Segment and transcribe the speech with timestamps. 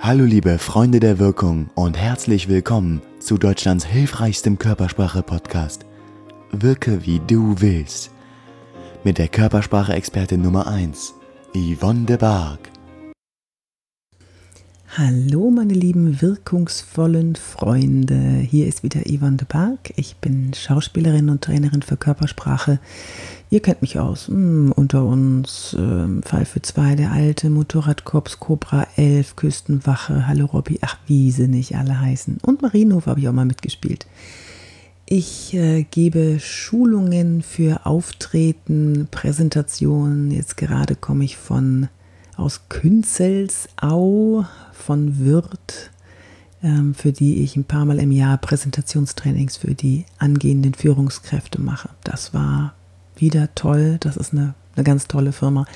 [0.00, 5.86] Hallo liebe Freunde der Wirkung und herzlich willkommen zu Deutschlands hilfreichstem Körpersprache-Podcast.
[6.50, 8.10] Wirke wie du willst.
[9.02, 11.14] Mit der Körpersprache-Expertin Nummer 1,
[11.54, 12.73] Yvonne de Barg.
[14.96, 19.92] Hallo meine lieben wirkungsvollen Freunde, hier ist wieder Yvonne de Barg.
[19.96, 22.78] Ich bin Schauspielerin und Trainerin für Körpersprache.
[23.50, 28.86] Ihr kennt mich aus, hm, unter uns äh, Fall für zwei, der alte Motorradkorps, Cobra
[28.94, 32.38] 11, Küstenwache, Hallo Robby, ach wie sie nicht alle heißen.
[32.42, 34.06] Und Marienhof habe ich auch mal mitgespielt.
[35.06, 40.30] Ich äh, gebe Schulungen für Auftreten, Präsentationen.
[40.30, 41.88] Jetzt gerade komme ich von
[42.36, 45.90] aus Künzelsau von Würth,
[46.62, 51.90] ähm, für die ich ein paar Mal im Jahr Präsentationstrainings für die angehenden Führungskräfte mache.
[52.02, 52.74] Das war
[53.16, 53.98] wieder toll.
[54.00, 55.66] Das ist eine, eine ganz tolle Firma.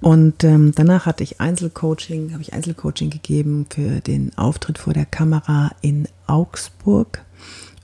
[0.00, 5.06] Und ähm, danach hatte ich Einzelcoaching, habe ich Einzelcoaching gegeben für den Auftritt vor der
[5.06, 7.24] Kamera in Augsburg.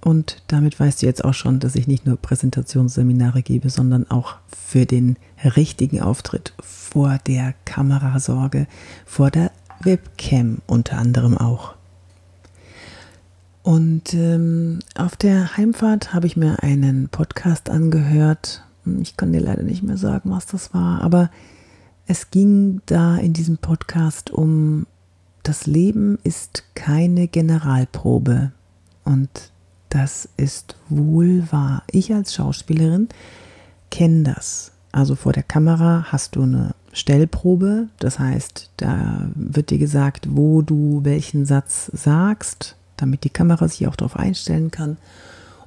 [0.04, 4.36] Und damit weißt du jetzt auch schon, dass ich nicht nur Präsentationsseminare gebe, sondern auch
[4.54, 8.66] für den richtigen Auftritt vor der Kamera sorge,
[9.04, 9.50] vor der
[9.82, 11.74] Webcam unter anderem auch.
[13.62, 18.62] Und ähm, auf der Heimfahrt habe ich mir einen Podcast angehört.
[19.00, 21.30] Ich kann dir leider nicht mehr sagen, was das war, aber
[22.06, 24.86] es ging da in diesem Podcast um
[25.44, 28.52] das Leben ist keine Generalprobe.
[29.04, 29.52] Und
[29.90, 31.84] das ist wohl wahr.
[31.90, 33.08] Ich als Schauspielerin
[33.90, 34.73] kenne das.
[34.94, 37.88] Also vor der Kamera hast du eine Stellprobe.
[37.98, 43.88] Das heißt, da wird dir gesagt, wo du welchen Satz sagst, damit die Kamera sich
[43.88, 44.96] auch darauf einstellen kann.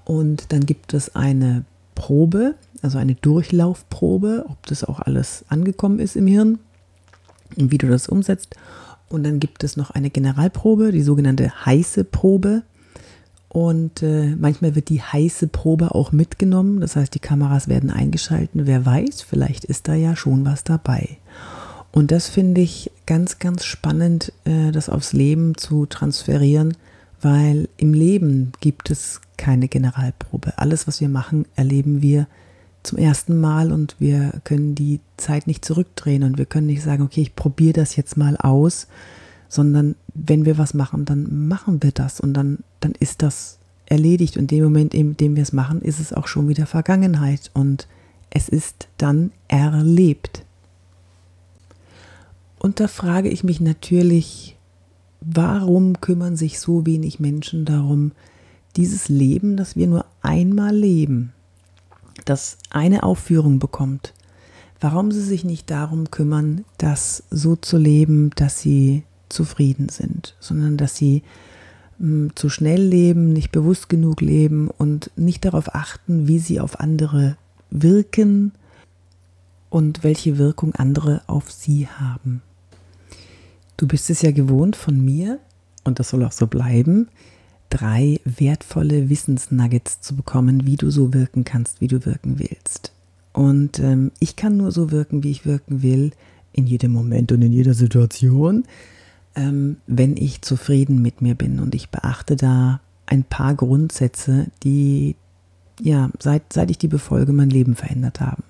[0.06, 6.16] Und dann gibt es eine Probe, also eine Durchlaufprobe, ob das auch alles angekommen ist
[6.16, 6.60] im Hirn
[7.58, 8.56] und wie du das umsetzt.
[9.10, 12.64] Und dann gibt es noch eine Generalprobe, die sogenannte heiße Probe.
[13.50, 16.82] Und äh, manchmal wird die heiße Probe auch mitgenommen.
[16.82, 18.68] Das heißt, die Kameras werden eingeschalten.
[18.68, 21.18] Wer weiß, vielleicht ist da ja schon was dabei.
[21.92, 26.76] Und das finde ich ganz, ganz spannend, äh, das aufs Leben zu transferieren,
[27.22, 30.58] weil im Leben gibt es keine Generalprobe.
[30.58, 32.28] Alles, was wir machen, erleben wir
[32.84, 37.04] zum ersten Mal und wir können die Zeit nicht zurückdrehen und wir können nicht sagen,
[37.04, 38.88] okay, ich probiere das jetzt mal aus,
[39.50, 44.38] sondern wenn wir was machen, dann machen wir das und dann, dann ist das erledigt.
[44.38, 47.52] Und in dem Moment, in dem wir es machen, ist es auch schon wieder Vergangenheit
[47.54, 47.88] und
[48.30, 50.44] es ist dann erlebt.
[52.60, 54.58] Und da frage ich mich natürlich,
[55.22, 58.12] warum kümmern sich so wenig Menschen darum,
[58.76, 61.34] dieses Leben, das wir nur einmal leben,
[62.26, 64.14] das eine Aufführung bekommt,
[64.80, 70.78] warum sie sich nicht darum kümmern, das so zu leben, dass sie zufrieden sind, sondern
[70.78, 71.24] dass sie
[72.00, 76.80] hm, zu schnell leben, nicht bewusst genug leben und nicht darauf achten, wie sie auf
[76.80, 77.38] andere
[77.70, 78.52] wirken
[79.70, 82.42] und welche Wirkung andere auf sie haben.
[83.76, 85.40] Du bist es ja gewohnt von mir,
[85.84, 87.10] und das soll auch so bleiben,
[87.70, 92.92] drei wertvolle Wissensnuggets zu bekommen, wie du so wirken kannst, wie du wirken willst.
[93.34, 96.12] Und ähm, ich kann nur so wirken, wie ich wirken will,
[96.54, 98.66] in jedem Moment und in jeder Situation
[99.38, 101.60] wenn ich zufrieden mit mir bin.
[101.60, 105.16] Und ich beachte da ein paar Grundsätze, die,
[105.80, 108.44] ja, seit, seit ich die befolge, mein Leben verändert haben.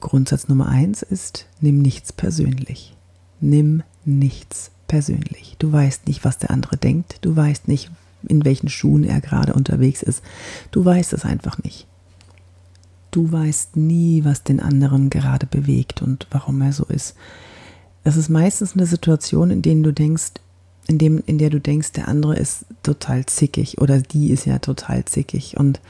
[0.00, 2.94] Grundsatz Nummer eins ist, nimm nichts persönlich.
[3.40, 5.56] Nimm nichts persönlich.
[5.58, 7.18] Du weißt nicht, was der andere denkt.
[7.22, 7.90] Du weißt nicht,
[8.26, 10.22] in welchen Schuhen er gerade unterwegs ist.
[10.70, 11.86] Du weißt es einfach nicht.
[13.10, 17.16] Du weißt nie, was den anderen gerade bewegt und warum er so ist.
[18.08, 20.32] Das ist meistens eine Situation, in der du denkst,
[20.86, 24.60] in, dem, in der du denkst, der andere ist total zickig oder die ist ja
[24.60, 25.58] total zickig.
[25.58, 25.82] Und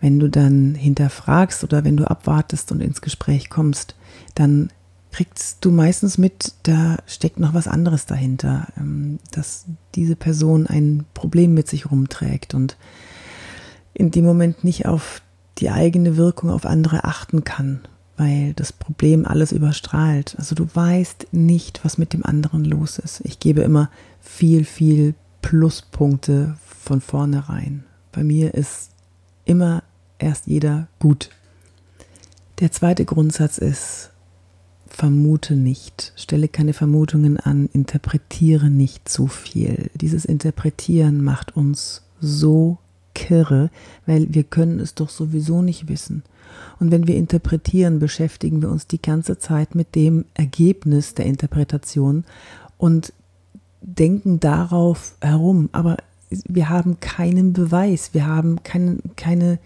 [0.00, 3.94] wenn du dann hinterfragst oder wenn du abwartest und ins Gespräch kommst,
[4.34, 4.70] dann
[5.12, 11.04] kriegst du meistens mit, da steckt noch was anderes dahinter, ähm, dass diese Person ein
[11.14, 12.76] Problem mit sich rumträgt und
[13.94, 15.22] in dem Moment nicht auf
[15.58, 17.82] die eigene Wirkung auf andere achten kann
[18.20, 20.34] weil das Problem alles überstrahlt.
[20.36, 23.22] Also du weißt nicht, was mit dem anderen los ist.
[23.24, 23.88] Ich gebe immer
[24.20, 27.84] viel, viel Pluspunkte von vornherein.
[28.12, 28.90] Bei mir ist
[29.46, 29.82] immer
[30.18, 31.30] erst jeder gut.
[32.58, 34.10] Der zweite Grundsatz ist,
[34.86, 39.90] vermute nicht, stelle keine Vermutungen an, interpretiere nicht zu viel.
[39.94, 42.76] Dieses Interpretieren macht uns so
[43.30, 43.70] kirre,
[44.06, 46.24] weil wir können es doch sowieso nicht wissen.
[46.80, 52.24] Und wenn wir interpretieren, beschäftigen wir uns die ganze Zeit mit dem Ergebnis der Interpretation
[52.76, 53.12] und
[53.82, 55.98] denken darauf herum, aber
[56.28, 59.60] wir haben keinen Beweis, wir haben kein, keine,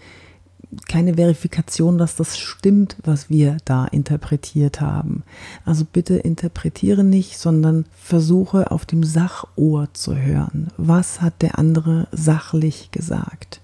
[0.89, 5.23] keine Verifikation, dass das stimmt, was wir da interpretiert haben.
[5.65, 10.69] Also bitte interpretiere nicht, sondern versuche auf dem Sachohr zu hören.
[10.77, 13.61] Was hat der andere sachlich gesagt?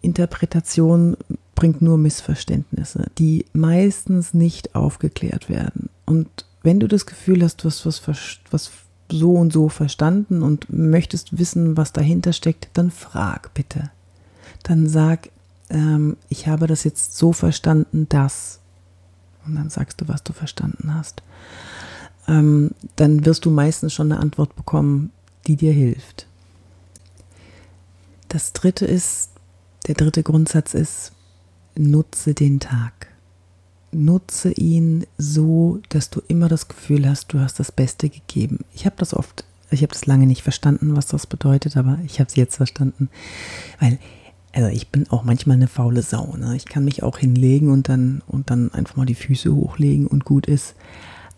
[0.00, 1.16] Interpretation
[1.54, 5.88] bringt nur Missverständnisse, die meistens nicht aufgeklärt werden.
[6.04, 6.28] Und
[6.62, 8.06] wenn du das Gefühl hast, du hast was,
[8.50, 8.70] was
[9.10, 13.90] so und so verstanden und möchtest wissen, was dahinter steckt, dann frag bitte.
[14.62, 15.30] Dann sag,
[15.70, 18.60] ähm, ich habe das jetzt so verstanden, dass.
[19.46, 21.22] Und dann sagst du, was du verstanden hast.
[22.28, 25.12] Ähm, dann wirst du meistens schon eine Antwort bekommen,
[25.46, 26.26] die dir hilft.
[28.28, 29.30] Das dritte ist,
[29.86, 31.12] der dritte Grundsatz ist,
[31.76, 33.08] nutze den Tag.
[33.92, 38.64] Nutze ihn so, dass du immer das Gefühl hast, du hast das Beste gegeben.
[38.74, 42.18] Ich habe das oft, ich habe das lange nicht verstanden, was das bedeutet, aber ich
[42.18, 43.08] habe es jetzt verstanden.
[43.78, 43.98] Weil,
[44.56, 46.34] also ich bin auch manchmal eine faule Sau.
[46.38, 46.56] Ne?
[46.56, 50.24] Ich kann mich auch hinlegen und dann, und dann einfach mal die Füße hochlegen und
[50.24, 50.74] gut ist.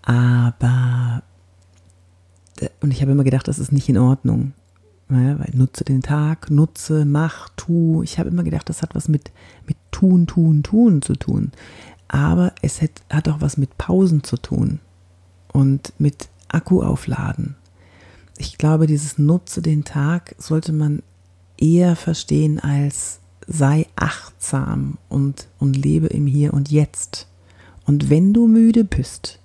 [0.02, 1.24] Aber,
[2.80, 4.52] und ich habe immer gedacht, das ist nicht in Ordnung.
[5.10, 8.04] Ja, weil nutze den Tag, nutze, mach, tu.
[8.04, 9.32] Ich habe immer gedacht, das hat was mit,
[9.66, 11.50] mit tun, tun, tun zu tun.
[12.06, 14.78] Aber es hat, hat auch was mit Pausen zu tun
[15.52, 17.56] und mit Akku aufladen.
[18.36, 21.02] Ich glaube, dieses nutze den Tag sollte man
[21.58, 27.26] eher verstehen als sei achtsam und, und lebe im Hier und Jetzt.
[27.86, 29.38] Und wenn du müde bist,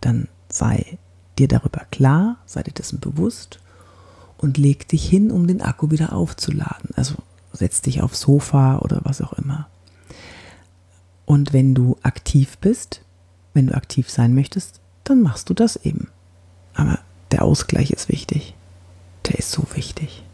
[0.00, 0.98] dann sei
[1.38, 3.60] dir darüber klar, sei dir dessen bewusst
[4.38, 6.90] und leg dich hin, um den Akku wieder aufzuladen.
[6.96, 7.14] Also
[7.52, 9.68] setz dich aufs Sofa oder was auch immer.
[11.26, 13.02] Und wenn du aktiv bist,
[13.54, 16.08] wenn du aktiv sein möchtest, dann machst du das eben.
[16.74, 16.98] Aber
[17.30, 18.54] der Ausgleich ist wichtig.
[19.26, 20.24] Der ist so wichtig.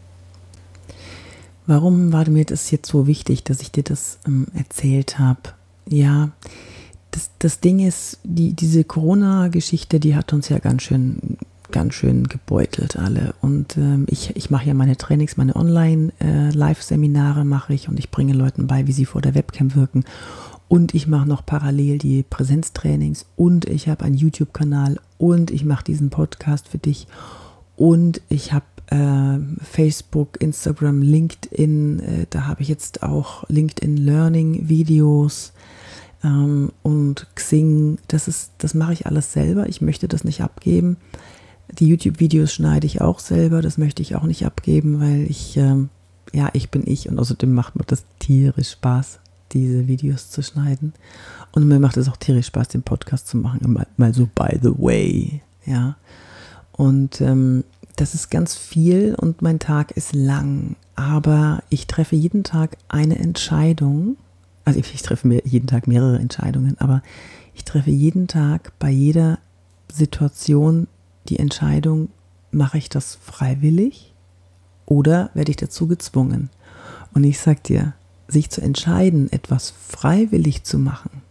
[1.69, 5.53] Warum war mir das jetzt so wichtig, dass ich dir das ähm, erzählt habe?
[5.87, 6.31] Ja,
[7.11, 11.37] das, das Ding ist, die, diese Corona-Geschichte, die hat uns ja ganz schön
[11.71, 13.35] ganz schön gebeutelt alle.
[13.41, 18.09] Und ähm, ich, ich mache ja meine Trainings, meine Online-Live-Seminare äh, mache ich und ich
[18.09, 20.05] bringe Leuten bei, wie sie vor der Webcam wirken.
[20.67, 25.83] Und ich mache noch parallel die Präsenztrainings und ich habe einen YouTube-Kanal und ich mache
[25.83, 27.05] diesen Podcast für dich
[27.75, 35.53] und ich habe Facebook, Instagram, LinkedIn, äh, da habe ich jetzt auch LinkedIn Learning Videos
[36.23, 37.99] ähm, und Xing.
[38.07, 39.69] Das ist, das mache ich alles selber.
[39.69, 40.97] Ich möchte das nicht abgeben.
[41.71, 45.89] Die YouTube-Videos schneide ich auch selber, das möchte ich auch nicht abgeben, weil ich, ähm,
[46.33, 49.19] ja, ich bin ich und außerdem macht mir das tierisch Spaß,
[49.51, 50.93] diese Videos zu schneiden.
[51.51, 54.57] Und mir macht es auch tierisch Spaß, den Podcast zu machen, mal, mal so by
[54.61, 55.95] the way, ja.
[56.71, 57.63] Und ähm,
[57.99, 63.19] das ist ganz viel und mein Tag ist lang, aber ich treffe jeden Tag eine
[63.19, 64.15] Entscheidung.
[64.63, 67.01] Also ich, ich treffe mir jeden Tag mehrere Entscheidungen, aber
[67.55, 69.39] ich treffe jeden Tag bei jeder
[69.91, 70.87] Situation
[71.27, 72.07] die Entscheidung,
[72.51, 74.13] mache ich das freiwillig
[74.85, 76.49] oder werde ich dazu gezwungen?
[77.13, 77.93] Und ich sage dir,
[78.29, 81.21] sich zu entscheiden, etwas freiwillig zu machen,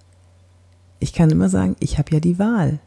[1.00, 2.80] ich kann immer sagen, ich habe ja die Wahl.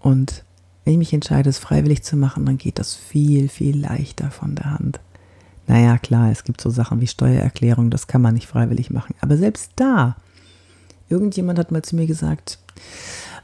[0.00, 0.44] Und
[0.86, 4.54] wenn ich mich entscheide, es freiwillig zu machen, dann geht das viel, viel leichter von
[4.54, 5.00] der Hand.
[5.66, 9.16] Naja, klar, es gibt so Sachen wie Steuererklärung, das kann man nicht freiwillig machen.
[9.20, 10.14] Aber selbst da,
[11.08, 12.60] irgendjemand hat mal zu mir gesagt,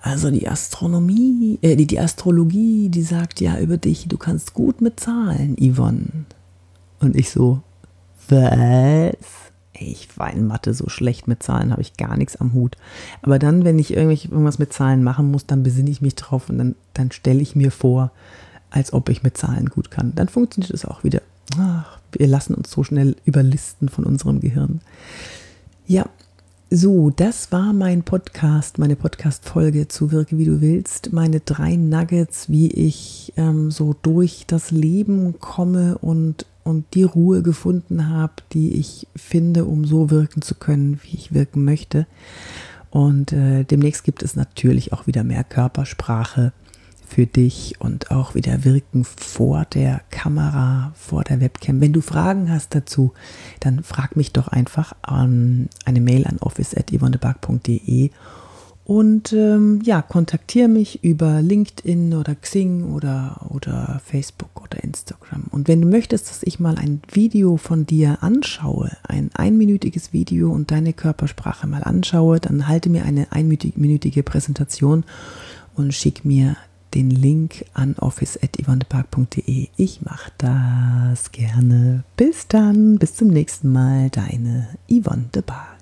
[0.03, 4.81] also die Astronomie, äh, die, die Astrologie, die sagt ja über dich, du kannst gut
[4.81, 6.27] mit Zahlen, Yvonne.
[7.01, 7.61] Und ich so,
[8.29, 9.17] was?
[9.87, 12.77] Ich war in Mathe so schlecht mit Zahlen, habe ich gar nichts am Hut.
[13.23, 16.59] Aber dann, wenn ich irgendwas mit Zahlen machen muss, dann besinne ich mich drauf und
[16.59, 18.11] dann, dann stelle ich mir vor,
[18.71, 20.15] als ob ich mit Zahlen gut kann.
[20.15, 21.21] Dann funktioniert es auch wieder.
[21.59, 24.81] Ach, wir lassen uns so schnell überlisten von unserem Gehirn.
[25.87, 26.07] Ja,
[26.75, 31.13] so, das war mein Podcast, meine Podcast-Folge zu Wirke wie du willst.
[31.13, 37.43] Meine drei Nuggets, wie ich ähm, so durch das Leben komme und, und die Ruhe
[37.43, 42.07] gefunden habe, die ich finde, um so wirken zu können, wie ich wirken möchte.
[42.91, 46.53] Und äh, demnächst gibt es natürlich auch wieder mehr Körpersprache
[47.13, 51.81] für dich und auch wieder wirken vor der Kamera, vor der Webcam.
[51.81, 53.13] Wenn du Fragen hast dazu,
[53.61, 58.11] dann frag mich doch einfach an eine Mail an office.yvonnebark.de
[58.85, 65.45] und ähm, ja, kontaktiere mich über LinkedIn oder Xing oder, oder Facebook oder Instagram.
[65.51, 70.51] Und wenn du möchtest, dass ich mal ein Video von dir anschaue, ein einminütiges Video
[70.51, 75.05] und deine Körpersprache mal anschaue, dann halte mir eine einminütige Präsentation
[75.77, 76.57] und schick mir
[76.95, 79.69] den Link an office.yvonnepark.de.
[79.77, 82.05] Ich mache das gerne.
[82.17, 85.82] Bis dann, bis zum nächsten Mal, deine Yvonne de Park.